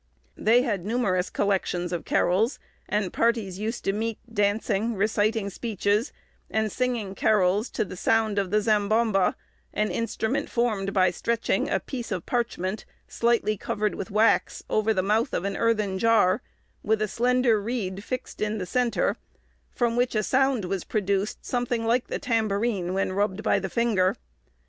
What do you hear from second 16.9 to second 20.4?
a slender reed fixed in the centre, from which a